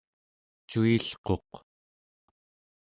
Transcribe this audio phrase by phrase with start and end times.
[0.69, 1.49] cuilquq